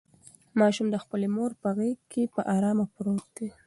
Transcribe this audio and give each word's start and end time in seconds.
ماشوم 0.59 0.87
د 0.91 0.95
خپلې 1.03 1.27
مور 1.35 1.51
په 1.61 1.69
غېږ 1.77 1.99
کې 2.11 2.23
په 2.33 2.41
ارامه 2.55 2.85
پروت 2.93 3.25
دی. 3.37 3.49